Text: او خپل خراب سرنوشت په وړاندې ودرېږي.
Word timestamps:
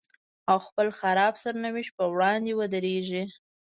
او 0.51 0.57
خپل 0.67 0.87
خراب 0.99 1.33
سرنوشت 1.43 1.91
په 1.97 2.03
وړاندې 2.13 2.51
ودرېږي. 2.59 3.23